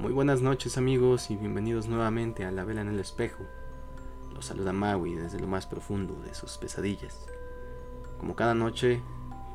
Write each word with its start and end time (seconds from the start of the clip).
Muy 0.00 0.14
buenas 0.14 0.40
noches 0.40 0.78
amigos 0.78 1.30
y 1.30 1.36
bienvenidos 1.36 1.86
nuevamente 1.86 2.46
a 2.46 2.50
La 2.50 2.64
Vela 2.64 2.80
en 2.80 2.88
el 2.88 2.98
Espejo. 2.98 3.44
Los 4.32 4.46
saluda 4.46 4.72
Maui 4.72 5.14
desde 5.14 5.38
lo 5.38 5.46
más 5.46 5.66
profundo 5.66 6.14
de 6.22 6.34
sus 6.34 6.56
pesadillas. 6.56 7.26
Como 8.18 8.34
cada 8.34 8.54
noche, 8.54 9.02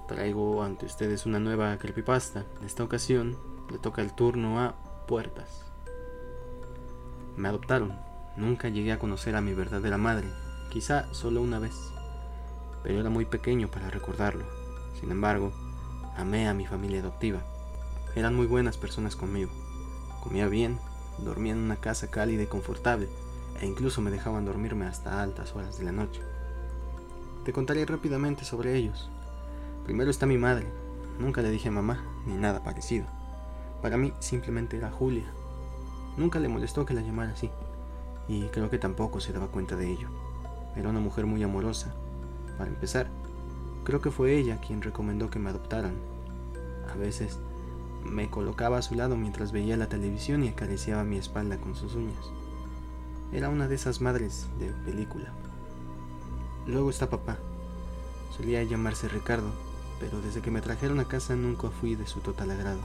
traigo 0.08 0.62
ante 0.62 0.86
ustedes 0.86 1.26
una 1.26 1.40
nueva 1.40 1.76
creepypasta. 1.80 2.46
En 2.60 2.68
esta 2.68 2.84
ocasión, 2.84 3.36
le 3.72 3.80
toca 3.80 4.04
el 4.04 4.14
turno 4.14 4.60
a 4.60 4.76
Puertas. 5.08 5.66
Me 7.36 7.48
adoptaron. 7.48 7.98
Nunca 8.38 8.70
llegué 8.70 8.92
a 8.92 9.00
conocer 9.00 9.36
a 9.36 9.42
mi 9.42 9.56
verdadera 9.56 9.98
madre, 9.98 10.28
quizá 10.70 11.12
solo 11.12 11.42
una 11.42 11.58
vez, 11.58 11.74
pero 12.84 13.00
era 13.00 13.10
muy 13.10 13.26
pequeño 13.26 13.68
para 13.72 13.90
recordarlo. 13.90 14.46
Sin 15.00 15.10
embargo, 15.10 15.52
amé 16.16 16.48
a 16.48 16.54
mi 16.54 16.68
familia 16.68 17.00
adoptiva. 17.00 17.42
Eran 18.16 18.36
muy 18.36 18.46
buenas 18.46 18.78
personas 18.78 19.16
conmigo. 19.16 19.50
Comía 20.26 20.48
bien, 20.48 20.80
dormía 21.20 21.54
en 21.54 21.60
una 21.60 21.76
casa 21.76 22.10
cálida 22.10 22.42
y 22.42 22.48
confortable, 22.48 23.08
e 23.62 23.68
incluso 23.68 24.02
me 24.02 24.10
dejaban 24.10 24.44
dormirme 24.44 24.88
hasta 24.88 25.22
altas 25.22 25.56
horas 25.56 25.78
de 25.78 25.86
la 25.86 25.92
noche. 25.92 26.20
Te 27.46 27.54
contaré 27.54 27.86
rápidamente 27.86 28.44
sobre 28.44 28.76
ellos. 28.76 29.12
Primero 29.86 30.10
está 30.10 30.26
mi 30.26 30.40
madre. 30.40 30.66
Nunca 31.20 31.44
le 31.44 31.52
dije 31.52 31.70
mamá, 31.70 32.04
ni 32.26 32.34
nada 32.34 32.64
parecido. 32.64 33.06
Para 33.84 33.98
mí 33.98 34.14
simplemente 34.20 34.78
era 34.78 34.90
Julia. 34.90 35.32
Nunca 36.18 36.40
le 36.40 36.48
molestó 36.48 36.88
que 36.88 36.96
la 36.96 37.02
llamara 37.02 37.34
así, 37.34 37.52
y 38.28 38.46
creo 38.46 38.72
que 38.72 38.80
tampoco 38.80 39.20
se 39.20 39.32
daba 39.32 39.50
cuenta 39.50 39.76
de 39.76 39.92
ello. 39.92 40.10
Era 40.76 40.90
una 40.90 41.02
mujer 41.02 41.28
muy 41.28 41.44
amorosa. 41.44 41.94
Para 42.58 42.72
empezar, 42.72 43.10
creo 43.84 44.02
que 44.02 44.10
fue 44.10 44.38
ella 44.38 44.60
quien 44.60 44.82
recomendó 44.82 45.30
que 45.30 45.38
me 45.38 45.52
adoptaran. 45.52 45.94
A 46.92 46.96
veces 46.96 47.38
me 48.06 48.30
colocaba 48.30 48.78
a 48.78 48.82
su 48.82 48.96
lado 48.96 49.18
mientras 49.18 49.52
veía 49.52 49.78
la 49.78 49.90
televisión 49.90 50.44
y 50.44 50.50
acariciaba 50.50 51.04
mi 51.04 51.18
espalda 51.18 51.58
con 51.58 51.76
sus 51.76 51.96
uñas. 51.96 52.32
Era 53.34 53.50
una 53.50 53.68
de 53.68 53.76
esas 53.76 54.00
madres 54.00 54.48
de 54.60 54.68
película. 54.86 55.34
Luego 56.68 56.90
está 56.90 57.10
papá. 57.10 57.38
Solía 58.36 58.64
llamarse 58.64 59.10
Ricardo, 59.10 59.50
pero 60.00 60.22
desde 60.22 60.42
que 60.42 60.52
me 60.52 60.62
trajeron 60.62 61.00
a 61.00 61.08
casa 61.08 61.36
nunca 61.36 61.70
fui 61.70 61.96
de 61.96 62.08
su 62.08 62.20
total 62.20 62.52
agrado. 62.52 62.80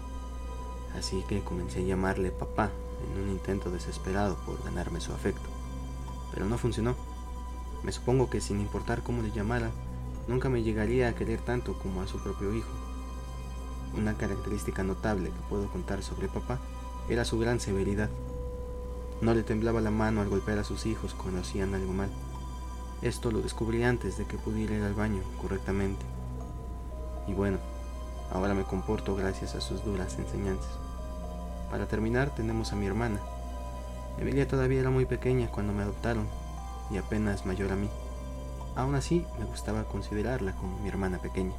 Así 0.96 1.22
que 1.28 1.42
comencé 1.42 1.80
a 1.80 1.84
llamarle 1.84 2.30
papá 2.30 2.70
en 3.14 3.22
un 3.22 3.30
intento 3.30 3.70
desesperado 3.70 4.36
por 4.46 4.62
ganarme 4.64 5.00
su 5.00 5.12
afecto. 5.12 5.48
Pero 6.32 6.46
no 6.46 6.58
funcionó. 6.58 6.94
Me 7.82 7.92
supongo 7.92 8.28
que 8.28 8.40
sin 8.40 8.60
importar 8.60 9.02
cómo 9.02 9.22
le 9.22 9.30
llamara, 9.30 9.70
nunca 10.28 10.48
me 10.48 10.62
llegaría 10.62 11.08
a 11.08 11.14
querer 11.14 11.40
tanto 11.40 11.78
como 11.78 12.02
a 12.02 12.06
su 12.06 12.22
propio 12.22 12.54
hijo. 12.54 12.79
Una 13.96 14.14
característica 14.14 14.82
notable 14.82 15.30
que 15.30 15.48
puedo 15.48 15.66
contar 15.68 16.02
sobre 16.02 16.28
papá 16.28 16.58
era 17.08 17.24
su 17.24 17.38
gran 17.38 17.60
severidad. 17.60 18.08
No 19.20 19.34
le 19.34 19.42
temblaba 19.42 19.80
la 19.80 19.90
mano 19.90 20.20
al 20.20 20.28
golpear 20.28 20.58
a 20.58 20.64
sus 20.64 20.86
hijos 20.86 21.14
cuando 21.14 21.40
hacían 21.40 21.74
algo 21.74 21.92
mal. 21.92 22.08
Esto 23.02 23.30
lo 23.30 23.40
descubrí 23.40 23.82
antes 23.82 24.16
de 24.16 24.26
que 24.26 24.38
pudiera 24.38 24.76
ir 24.76 24.82
al 24.82 24.94
baño 24.94 25.22
correctamente. 25.40 26.04
Y 27.26 27.34
bueno, 27.34 27.58
ahora 28.32 28.54
me 28.54 28.64
comporto 28.64 29.14
gracias 29.16 29.54
a 29.54 29.60
sus 29.60 29.84
duras 29.84 30.18
enseñanzas. 30.18 30.70
Para 31.70 31.86
terminar 31.86 32.34
tenemos 32.34 32.72
a 32.72 32.76
mi 32.76 32.86
hermana. 32.86 33.20
Emilia 34.18 34.46
todavía 34.46 34.80
era 34.80 34.90
muy 34.90 35.06
pequeña 35.06 35.50
cuando 35.50 35.72
me 35.72 35.82
adoptaron 35.82 36.26
y 36.90 36.98
apenas 36.98 37.46
mayor 37.46 37.72
a 37.72 37.76
mí. 37.76 37.88
Aún 38.76 38.94
así 38.94 39.26
me 39.38 39.44
gustaba 39.44 39.84
considerarla 39.84 40.54
como 40.54 40.78
mi 40.78 40.88
hermana 40.88 41.18
pequeña. 41.18 41.54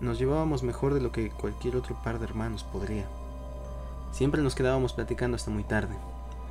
Nos 0.00 0.18
llevábamos 0.18 0.62
mejor 0.62 0.94
de 0.94 1.00
lo 1.02 1.12
que 1.12 1.28
cualquier 1.28 1.76
otro 1.76 1.94
par 2.02 2.18
de 2.18 2.24
hermanos 2.24 2.64
podría. 2.64 3.04
Siempre 4.12 4.40
nos 4.40 4.54
quedábamos 4.54 4.94
platicando 4.94 5.34
hasta 5.34 5.50
muy 5.50 5.62
tarde. 5.62 5.94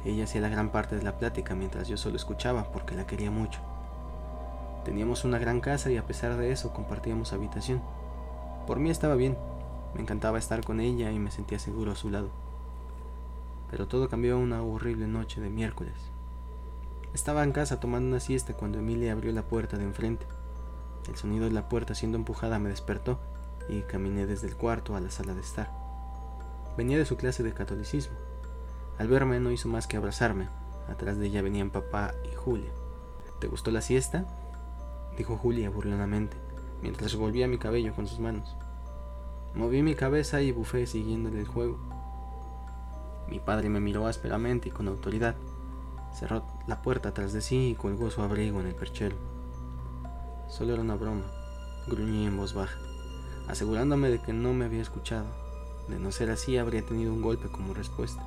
Ella 0.06 0.26
hacía 0.26 0.42
la 0.42 0.50
gran 0.50 0.70
parte 0.70 0.96
de 0.96 1.02
la 1.02 1.18
plática 1.18 1.56
mientras 1.56 1.88
yo 1.88 1.98
solo 1.98 2.16
escuchaba 2.16 2.72
porque 2.72 2.96
la 2.96 3.08
quería 3.08 3.32
mucho. 3.32 3.60
Teníamos 4.86 5.26
una 5.26 5.40
gran 5.40 5.62
casa 5.62 5.90
y 5.90 5.98
a 5.98 6.06
pesar 6.06 6.38
de 6.38 6.52
eso 6.52 6.74
compartíamos 6.74 7.34
habitación. 7.34 7.82
Por 8.68 8.78
mí 8.78 8.92
estaba 8.92 9.16
bien, 9.16 9.36
me 9.96 10.02
encantaba 10.02 10.38
estar 10.38 10.64
con 10.64 10.80
ella 10.80 11.12
y 11.12 11.18
me 11.18 11.32
sentía 11.32 11.58
seguro 11.58 11.92
a 11.92 11.96
su 11.96 12.12
lado. 12.12 12.30
Pero 13.72 13.88
todo 13.88 14.10
cambió 14.10 14.38
una 14.38 14.62
horrible 14.62 15.08
noche 15.08 15.42
de 15.42 15.50
miércoles. 15.50 15.96
Estaba 17.16 17.44
en 17.44 17.52
casa 17.52 17.80
tomando 17.80 18.10
una 18.10 18.20
siesta 18.20 18.54
cuando 18.54 18.78
Emilia 18.78 19.12
abrió 19.12 19.32
la 19.32 19.42
puerta 19.42 19.76
de 19.78 19.86
enfrente. 19.86 20.28
El 21.08 21.16
sonido 21.16 21.46
de 21.46 21.52
la 21.52 21.68
puerta 21.68 21.96
siendo 21.96 22.20
empujada 22.20 22.60
me 22.60 22.70
despertó 22.70 23.18
y 23.70 23.84
caminé 23.84 24.26
desde 24.26 24.48
el 24.48 24.56
cuarto 24.56 24.96
a 24.96 25.00
la 25.00 25.12
sala 25.12 25.34
de 25.34 25.42
estar. 25.42 25.72
Venía 26.76 26.98
de 26.98 27.06
su 27.06 27.18
clase 27.18 27.44
de 27.44 27.54
catolicismo. 27.54 28.18
Al 28.98 29.08
verme 29.08 29.40
no 29.40 29.52
hizo 29.52 29.70
más 29.70 29.88
que 29.88 29.98
abrazarme. 29.98 30.48
Atrás 30.90 31.18
de 31.18 31.28
ella 31.28 31.42
venían 31.42 31.70
papá 31.70 32.14
y 32.30 32.36
Julia. 32.36 32.72
¿Te 33.40 33.48
gustó 33.48 33.72
la 33.72 33.82
siesta? 33.82 34.26
dijo 35.18 35.38
Julia 35.38 35.70
burlonamente, 35.70 36.38
mientras 36.82 37.12
revolvía 37.12 37.48
mi 37.48 37.58
cabello 37.58 37.94
con 37.94 38.08
sus 38.08 38.20
manos. 38.20 38.56
Moví 39.54 39.84
mi 39.84 39.96
cabeza 39.96 40.42
y 40.42 40.52
bufé 40.52 40.88
siguiéndole 40.88 41.40
el 41.40 41.48
juego. 41.48 41.78
Mi 43.30 43.40
padre 43.40 43.70
me 43.70 43.80
miró 43.80 44.08
ásperamente 44.08 44.70
y 44.70 44.72
con 44.72 44.88
autoridad. 44.88 45.36
Cerró 46.14 46.44
la 46.68 46.82
puerta 46.82 47.14
tras 47.14 47.34
de 47.34 47.42
sí 47.42 47.70
y 47.70 47.76
colgó 47.76 48.10
su 48.10 48.22
abrigo 48.22 48.60
en 48.60 48.68
el 48.68 48.76
perchero. 48.76 49.16
Solo 50.48 50.74
era 50.74 50.82
una 50.82 50.96
broma, 50.96 51.26
gruñí 51.88 52.26
en 52.26 52.38
voz 52.38 52.54
baja 52.54 52.80
asegurándome 53.50 54.10
de 54.10 54.20
que 54.20 54.32
no 54.32 54.54
me 54.54 54.66
había 54.66 54.82
escuchado. 54.82 55.26
De 55.88 55.98
no 56.00 56.12
ser 56.12 56.30
así, 56.30 56.58
habría 56.58 56.86
tenido 56.86 57.12
un 57.12 57.22
golpe 57.22 57.50
como 57.50 57.74
respuesta. 57.74 58.24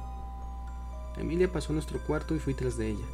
Emilia 1.16 1.50
pasó 1.50 1.72
a 1.72 1.74
nuestro 1.74 2.00
cuarto 2.00 2.34
y 2.34 2.40
fui 2.40 2.54
tras 2.54 2.76
de 2.76 2.88
ella. 2.88 3.06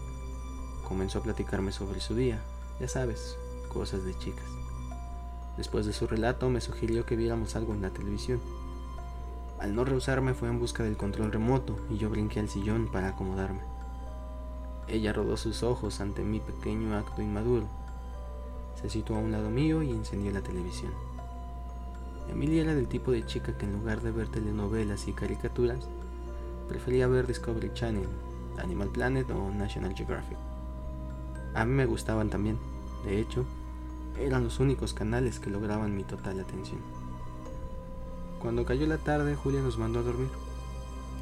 Comenzó 0.89 1.19
a 1.19 1.23
platicarme 1.23 1.71
sobre 1.71 2.01
su 2.01 2.15
día, 2.15 2.41
ya 2.81 2.89
sabes, 2.89 3.37
cosas 3.69 4.05
de 4.05 4.17
chicas. 4.19 4.47
Después 5.59 5.85
de 5.85 5.93
su 5.93 6.07
relato, 6.07 6.49
me 6.49 6.63
sugirió 6.63 7.05
que 7.05 7.17
viéramos 7.17 7.57
algo 7.57 7.75
en 7.75 7.83
la 7.83 7.91
televisión. 7.91 8.41
Al 9.59 9.75
no 9.75 9.85
rehusarme, 9.85 10.33
fue 10.33 10.49
en 10.49 10.59
busca 10.59 10.85
del 10.85 10.97
control 10.97 11.31
remoto 11.31 11.77
y 11.91 11.99
yo 11.99 12.09
brinqué 12.09 12.41
al 12.41 12.49
sillón 12.49 12.91
para 12.91 13.09
acomodarme. 13.09 13.61
Ella 14.87 15.13
rodó 15.13 15.37
sus 15.37 15.63
ojos 15.63 16.01
ante 16.01 16.23
mi 16.23 16.41
pequeño 16.41 16.97
acto 16.97 17.21
inmaduro. 17.21 17.67
Se 18.81 18.89
situó 18.89 19.17
a 19.17 19.21
un 19.21 19.33
lado 19.33 19.51
mío 19.51 19.83
y 19.83 19.91
encendió 19.91 20.31
la 20.31 20.41
televisión. 20.41 20.93
Emilia 22.31 22.63
era 22.63 22.75
del 22.75 22.89
tipo 22.89 23.11
de 23.11 23.25
chica 23.25 23.57
que 23.57 23.67
en 23.67 23.73
lugar 23.73 24.03
de 24.03 24.11
ver 24.11 24.29
telenovelas 24.29 25.09
y 25.09 25.13
caricaturas, 25.13 25.89
prefería 26.69 27.07
ver 27.07 27.27
Discovery 27.27 27.73
Channel, 27.73 28.09
Animal 28.59 28.89
Planet 28.89 29.31
o 29.31 29.51
National 29.51 29.95
Geographic. 29.95 30.39
A 31.55 31.65
mí 31.65 31.73
me 31.73 31.87
gustaban 31.87 32.31
también, 32.31 32.59
de 33.05 33.19
hecho, 33.21 33.45
eran 34.19 34.45
los 34.45 34.61
únicos 34.61 34.93
canales 34.93 35.41
que 35.41 35.51
lograban 35.51 35.97
mi 35.97 36.05
total 36.05 36.41
atención. 36.41 36.81
Cuando 38.41 38.65
cayó 38.65 38.87
la 38.87 38.99
tarde, 38.99 39.35
Julia 39.35 39.61
nos 39.61 39.79
mandó 39.79 40.01
a 40.01 40.03
dormir. 40.03 40.29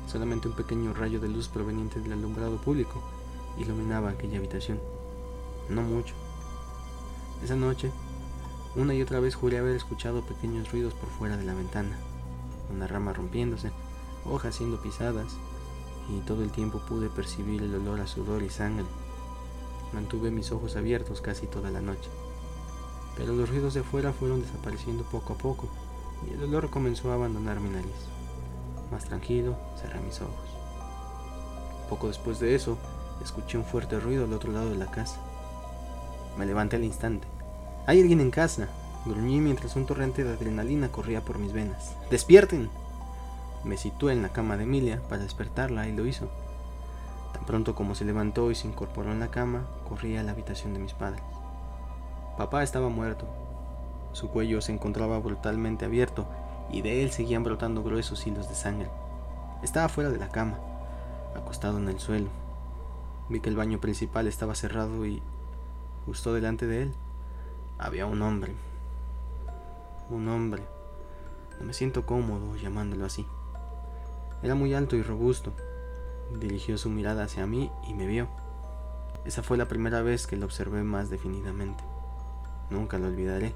Solamente 0.07 0.49
un 0.49 0.55
pequeño 0.55 0.93
rayo 0.93 1.21
de 1.21 1.29
luz 1.29 1.49
proveniente 1.49 2.01
del 2.01 2.13
alumbrado 2.13 2.57
público 2.59 3.03
iluminaba 3.59 4.11
aquella 4.11 4.39
habitación. 4.39 4.79
No 5.69 5.83
mucho. 5.83 6.15
Esa 7.43 7.57
noche 7.57 7.91
una 8.77 8.93
y 8.93 9.01
otra 9.01 9.21
vez 9.21 9.35
juré 9.35 9.59
haber 9.59 9.75
escuchado 9.75 10.21
pequeños 10.21 10.71
ruidos 10.71 10.93
por 10.93 11.09
fuera 11.09 11.39
de 11.39 11.45
la 11.45 11.55
ventana, 11.55 11.97
una 12.71 12.87
rama 12.87 13.15
rompiéndose, 13.15 13.71
hojas 14.27 14.55
siendo 14.55 14.81
pisadas, 14.83 15.37
y 16.11 16.21
todo 16.21 16.43
el 16.43 16.51
tiempo 16.51 16.81
pude 16.81 17.09
percibir 17.09 17.63
el 17.63 17.75
olor 17.75 18.01
a 18.01 18.07
sudor 18.07 18.43
y 18.43 18.51
sangre. 18.51 18.85
Mantuve 19.95 20.31
mis 20.31 20.53
ojos 20.53 20.77
abiertos 20.77 21.23
casi 21.23 21.47
toda 21.47 21.71
la 21.71 21.81
noche, 21.81 22.11
pero 23.17 23.35
los 23.35 23.49
ruidos 23.49 23.73
de 23.73 23.81
afuera 23.81 24.13
fueron 24.13 24.43
desapareciendo 24.43 25.05
poco 25.05 25.33
a 25.33 25.39
poco, 25.39 25.69
y 26.29 26.35
el 26.35 26.43
olor 26.43 26.69
comenzó 26.69 27.11
a 27.11 27.15
abandonar 27.15 27.61
mi 27.61 27.71
nariz. 27.71 27.95
Más 28.93 29.07
tranquilo, 29.07 29.57
cerré 29.81 30.01
mis 30.01 30.21
ojos. 30.21 30.51
Poco 31.89 32.09
después 32.09 32.41
de 32.41 32.55
eso, 32.55 32.77
escuché 33.25 33.57
un 33.57 33.65
fuerte 33.65 33.99
ruido 33.99 34.25
al 34.25 34.35
otro 34.35 34.53
lado 34.53 34.69
de 34.69 34.77
la 34.77 34.91
casa. 34.91 35.19
Me 36.37 36.45
levanté 36.45 36.77
al 36.77 36.85
instante 36.85 37.27
hay 37.87 38.01
alguien 38.01 38.21
en 38.21 38.33
casa. 38.33 38.69
Gruñí 39.05 39.41
mientras 39.41 39.77
un 39.77 39.87
torrente 39.87 40.25
de 40.25 40.33
adrenalina 40.33 40.91
corría 40.91 41.25
por 41.25 41.39
mis 41.39 41.53
venas. 41.53 41.95
¡Despierten! 42.11 42.69
Me 43.63 43.77
situé 43.77 44.13
en 44.13 44.23
la 44.23 44.31
cama 44.31 44.57
de 44.57 44.65
Emilia 44.65 45.01
para 45.09 45.23
despertarla 45.23 45.87
y 45.87 45.93
lo 45.93 46.05
hizo. 46.05 46.29
Tan 47.33 47.45
pronto 47.45 47.77
como 47.77 47.95
se 47.95 48.05
levantó 48.05 48.51
y 48.51 48.57
se 48.57 48.67
incorporó 48.67 49.13
en 49.13 49.21
la 49.21 49.31
cama, 49.31 49.67
corrí 49.89 50.17
a 50.17 50.25
la 50.25 50.33
habitación 50.33 50.75
de 50.75 50.81
mis 50.81 50.95
padres. 50.95 51.23
Papá 52.37 52.65
estaba 52.65 52.89
muerto. 52.89 53.27
Su 54.13 54.31
cuello 54.31 54.61
se 54.61 54.73
encontraba 54.73 55.19
brutalmente 55.21 55.85
abierto 55.85 56.27
y 56.73 56.83
de 56.83 57.05
él 57.05 57.13
seguían 57.13 57.45
brotando 57.45 57.85
gruesos 57.85 58.27
hilos 58.27 58.49
de 58.49 58.57
sangre. 58.57 58.91
Estaba 59.63 59.89
fuera 59.89 60.11
de 60.11 60.19
la 60.19 60.29
cama, 60.29 60.59
acostado 61.37 61.79
en 61.79 61.89
el 61.89 62.01
suelo. 62.01 62.31
Vi 63.29 63.39
que 63.39 63.49
el 63.49 63.57
baño 63.57 63.81
principal 63.81 64.27
estaba 64.27 64.57
cerrado 64.57 65.07
y 65.07 65.23
justo 66.05 66.35
delante 66.35 66.67
de 66.67 66.83
él 66.83 66.95
había 67.79 68.07
un 68.07 68.23
hombre. 68.23 68.55
Un 70.11 70.29
hombre. 70.29 70.63
No 71.59 71.67
me 71.67 71.73
siento 71.73 72.07
cómodo 72.07 72.57
llamándolo 72.57 73.05
así. 73.05 73.27
Era 74.43 74.55
muy 74.55 74.75
alto 74.75 74.97
y 74.97 75.03
robusto. 75.03 75.53
Dirigió 76.39 76.79
su 76.79 76.91
mirada 76.91 77.25
hacia 77.25 77.47
mí 77.47 77.71
y 77.87 77.95
me 77.95 78.07
vio. 78.07 78.29
Esa 79.25 79.43
fue 79.43 79.57
la 79.57 79.69
primera 79.69 80.03
vez 80.03 80.27
que 80.27 80.37
lo 80.37 80.47
observé 80.47 80.83
más 80.83 81.11
definidamente. 81.11 81.85
Nunca 82.71 82.99
lo 82.99 83.09
olvidaré. 83.09 83.55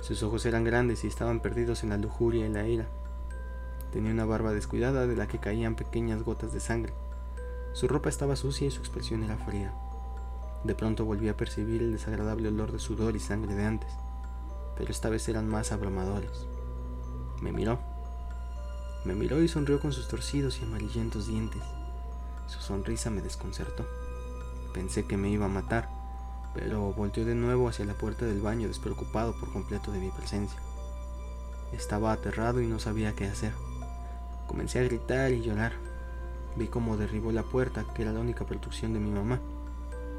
Sus 0.00 0.22
ojos 0.22 0.46
eran 0.46 0.64
grandes 0.64 1.04
y 1.04 1.08
estaban 1.08 1.40
perdidos 1.40 1.82
en 1.82 1.90
la 1.90 1.96
lujuria 1.96 2.46
y 2.46 2.50
la 2.50 2.66
ira. 2.66 2.86
Tenía 3.92 4.12
una 4.12 4.24
barba 4.24 4.52
descuidada 4.52 5.06
de 5.06 5.16
la 5.16 5.26
que 5.26 5.38
caían 5.38 5.74
pequeñas 5.74 6.22
gotas 6.22 6.52
de 6.52 6.60
sangre. 6.60 6.92
Su 7.72 7.88
ropa 7.88 8.08
estaba 8.08 8.36
sucia 8.36 8.66
y 8.66 8.70
su 8.70 8.80
expresión 8.80 9.22
era 9.22 9.36
fría. 9.36 9.74
De 10.64 10.74
pronto 10.74 11.04
volví 11.04 11.28
a 11.28 11.36
percibir 11.36 11.82
el 11.82 11.92
desagradable 11.92 12.48
olor 12.48 12.72
de 12.72 12.78
sudor 12.78 13.14
y 13.16 13.20
sangre 13.20 13.54
de 13.54 13.64
antes, 13.64 13.92
pero 14.76 14.90
esta 14.90 15.08
vez 15.08 15.28
eran 15.28 15.48
más 15.48 15.72
abrumadores. 15.72 16.46
Me 17.40 17.52
miró. 17.52 17.78
Me 19.04 19.14
miró 19.14 19.42
y 19.42 19.48
sonrió 19.48 19.80
con 19.80 19.92
sus 19.92 20.08
torcidos 20.08 20.60
y 20.60 20.64
amarillentos 20.64 21.28
dientes. 21.28 21.62
Su 22.46 22.60
sonrisa 22.60 23.10
me 23.10 23.22
desconcertó. 23.22 23.86
Pensé 24.74 25.06
que 25.06 25.16
me 25.16 25.30
iba 25.30 25.46
a 25.46 25.50
matar, 25.50 25.88
pero 26.54 26.92
volteó 26.92 27.24
de 27.24 27.34
nuevo 27.34 27.68
hacia 27.68 27.84
la 27.84 27.94
puerta 27.94 28.24
del 28.24 28.40
baño 28.40 28.68
despreocupado 28.68 29.38
por 29.38 29.52
completo 29.52 29.92
de 29.92 30.00
mi 30.00 30.10
presencia. 30.10 30.58
Estaba 31.72 32.12
aterrado 32.12 32.60
y 32.60 32.66
no 32.66 32.78
sabía 32.78 33.14
qué 33.14 33.26
hacer. 33.26 33.52
Comencé 34.46 34.80
a 34.80 34.84
gritar 34.84 35.30
y 35.32 35.42
llorar. 35.42 35.72
Vi 36.56 36.66
cómo 36.66 36.96
derribó 36.96 37.30
la 37.30 37.42
puerta, 37.42 37.84
que 37.94 38.02
era 38.02 38.12
la 38.12 38.20
única 38.20 38.46
protección 38.46 38.94
de 38.94 39.00
mi 39.00 39.10
mamá. 39.10 39.40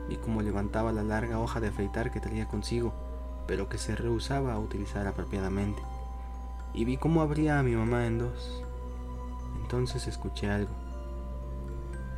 Vi 0.07 0.17
cómo 0.17 0.41
levantaba 0.41 0.91
la 0.91 1.03
larga 1.03 1.39
hoja 1.39 1.59
de 1.59 1.67
afeitar 1.67 2.11
que 2.11 2.19
traía 2.19 2.47
consigo, 2.47 2.93
pero 3.47 3.67
que 3.69 3.77
se 3.77 3.95
rehusaba 3.95 4.53
a 4.53 4.59
utilizar 4.59 5.07
apropiadamente. 5.07 5.81
Y 6.73 6.85
vi 6.85 6.97
cómo 6.97 7.21
abría 7.21 7.59
a 7.59 7.63
mi 7.63 7.75
mamá 7.75 8.05
en 8.05 8.19
dos. 8.19 8.63
Entonces 9.61 10.07
escuché 10.07 10.49
algo. 10.49 10.71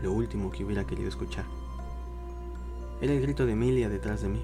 Lo 0.01 0.11
último 0.11 0.51
que 0.51 0.63
hubiera 0.63 0.85
querido 0.85 1.09
escuchar. 1.09 1.45
Era 3.01 3.13
el 3.13 3.21
grito 3.21 3.45
de 3.45 3.53
Emilia 3.53 3.89
detrás 3.89 4.21
de 4.21 4.29
mí. 4.29 4.43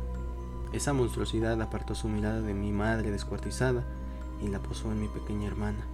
Esa 0.73 0.93
monstruosidad 0.93 1.61
apartó 1.61 1.95
su 1.95 2.09
mirada 2.09 2.41
de 2.41 2.53
mi 2.53 2.71
madre 2.71 3.11
descuartizada 3.11 3.85
y 4.41 4.47
la 4.47 4.59
posó 4.59 4.91
en 4.91 4.99
mi 5.01 5.07
pequeña 5.07 5.47
hermana. 5.47 5.85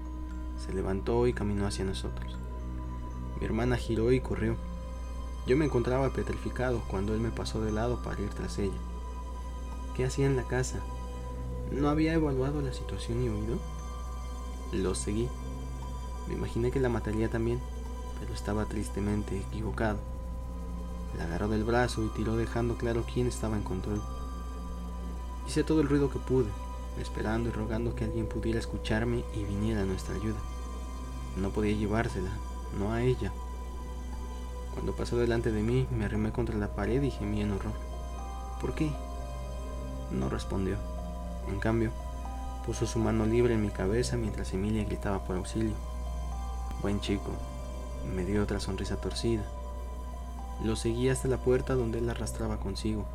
Se 0.57 0.73
levantó 0.73 1.27
y 1.27 1.33
caminó 1.33 1.67
hacia 1.67 1.85
nosotros. 1.85 2.37
Mi 3.39 3.45
hermana 3.45 3.77
giró 3.77 4.11
y 4.11 4.19
corrió. 4.19 4.55
Yo 5.45 5.57
me 5.57 5.65
encontraba 5.65 6.09
petrificado 6.11 6.81
cuando 6.87 7.13
él 7.13 7.19
me 7.19 7.31
pasó 7.31 7.61
de 7.61 7.71
lado 7.71 8.01
para 8.01 8.21
ir 8.21 8.29
tras 8.29 8.59
ella. 8.59 8.77
¿Qué 9.95 10.05
hacía 10.05 10.25
en 10.25 10.37
la 10.37 10.43
casa? 10.43 10.79
¿No 11.71 11.89
había 11.89 12.13
evaluado 12.13 12.61
la 12.61 12.73
situación 12.73 13.23
y 13.23 13.29
huido? 13.29 13.57
Lo 14.71 14.95
seguí. 14.95 15.27
Me 16.27 16.35
imaginé 16.35 16.71
que 16.71 16.79
la 16.79 16.89
mataría 16.89 17.29
también, 17.29 17.59
pero 18.19 18.33
estaba 18.33 18.65
tristemente 18.65 19.37
equivocado. 19.37 19.97
La 21.17 21.25
agarró 21.25 21.49
del 21.49 21.63
brazo 21.63 22.03
y 22.03 22.07
tiró 22.09 22.37
dejando 22.37 22.77
claro 22.77 23.03
quién 23.11 23.27
estaba 23.27 23.57
en 23.57 23.63
control. 23.63 24.01
Hice 25.47 25.63
todo 25.63 25.81
el 25.81 25.89
ruido 25.89 26.09
que 26.09 26.19
pude, 26.19 26.49
esperando 26.99 27.49
y 27.49 27.51
rogando 27.51 27.95
que 27.95 28.05
alguien 28.05 28.27
pudiera 28.27 28.59
escucharme 28.59 29.25
y 29.35 29.43
viniera 29.43 29.81
a 29.81 29.85
nuestra 29.85 30.15
ayuda. 30.15 30.39
No 31.35 31.49
podía 31.49 31.75
llevársela, 31.75 32.31
no 32.79 32.93
a 32.93 33.03
ella. 33.03 33.33
Cuando 34.83 34.97
pasó 34.97 35.15
delante 35.15 35.49
de 35.49 35.63
mí, 35.63 35.87
me 35.97 36.03
arrimé 36.03 36.33
contra 36.33 36.57
la 36.57 36.75
pared 36.75 37.01
y 37.01 37.09
gemí 37.09 37.39
en 37.39 37.53
horror. 37.53 37.71
¿Por 38.59 38.75
qué? 38.75 38.91
No 40.11 40.27
respondió. 40.27 40.75
En 41.47 41.61
cambio, 41.61 41.91
puso 42.65 42.85
su 42.85 42.99
mano 42.99 43.25
libre 43.25 43.53
en 43.53 43.61
mi 43.61 43.69
cabeza 43.69 44.17
mientras 44.17 44.53
Emilia 44.53 44.83
gritaba 44.83 45.23
por 45.23 45.37
auxilio. 45.37 45.73
Buen 46.81 46.99
chico, 46.99 47.31
me 48.13 48.25
dio 48.25 48.43
otra 48.43 48.59
sonrisa 48.59 48.97
torcida. 48.97 49.43
Lo 50.65 50.75
seguí 50.75 51.07
hasta 51.07 51.29
la 51.29 51.37
puerta 51.37 51.75
donde 51.75 51.99
él 51.99 52.07
la 52.07 52.11
arrastraba 52.11 52.57
consigo. 52.57 53.05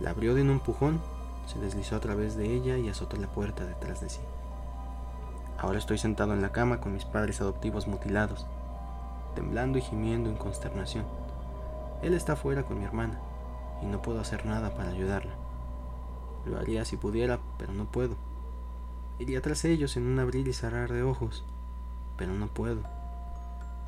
La 0.00 0.10
abrió 0.10 0.34
de 0.34 0.42
un 0.42 0.50
empujón, 0.50 1.00
se 1.46 1.60
deslizó 1.60 1.94
a 1.94 2.00
través 2.00 2.34
de 2.36 2.52
ella 2.52 2.76
y 2.76 2.88
azotó 2.88 3.16
la 3.18 3.28
puerta 3.28 3.64
detrás 3.64 4.00
de 4.00 4.10
sí. 4.10 4.20
Ahora 5.58 5.78
estoy 5.78 5.98
sentado 5.98 6.32
en 6.32 6.42
la 6.42 6.50
cama 6.50 6.80
con 6.80 6.92
mis 6.92 7.04
padres 7.04 7.40
adoptivos 7.40 7.86
mutilados, 7.86 8.48
temblando 9.34 9.78
y 9.78 9.82
gimiendo 9.82 10.30
en 10.30 10.36
consternación. 10.36 11.04
Él 12.02 12.14
está 12.14 12.36
fuera 12.36 12.64
con 12.64 12.78
mi 12.78 12.84
hermana 12.84 13.20
y 13.82 13.86
no 13.86 14.02
puedo 14.02 14.20
hacer 14.20 14.46
nada 14.46 14.74
para 14.74 14.90
ayudarla. 14.90 15.34
Lo 16.44 16.58
haría 16.58 16.84
si 16.84 16.96
pudiera, 16.96 17.38
pero 17.58 17.72
no 17.72 17.84
puedo. 17.84 18.16
Iría 19.18 19.40
tras 19.40 19.64
ellos 19.64 19.96
en 19.96 20.06
un 20.06 20.18
abrir 20.18 20.48
y 20.48 20.52
cerrar 20.52 20.92
de 20.92 21.02
ojos, 21.02 21.44
pero 22.16 22.32
no 22.32 22.48
puedo. 22.48 22.82